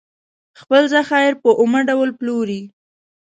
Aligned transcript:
خپل 0.59 0.83
ذخایر 0.93 1.33
په 1.43 1.49
اومه 1.59 1.79
ډول 1.89 2.09
پلوري. 2.19 2.61